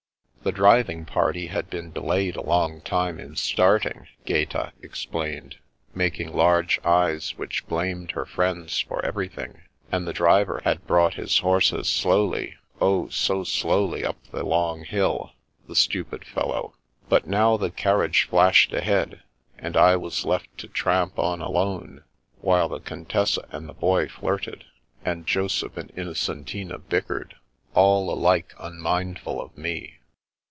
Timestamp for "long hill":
14.43-15.33